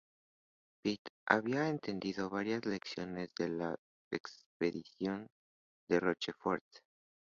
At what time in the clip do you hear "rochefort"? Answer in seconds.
5.99-6.63